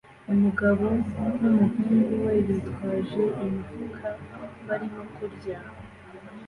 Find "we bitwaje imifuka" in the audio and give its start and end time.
2.25-4.07